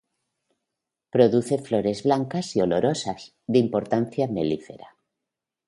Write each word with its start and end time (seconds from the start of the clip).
Produce 1.11 1.59
flores 1.59 2.01
blancas 2.01 2.55
y 2.55 2.61
olorosas, 2.61 3.35
de 3.45 3.59
importancia 3.59 4.27
melífera. 4.27 4.95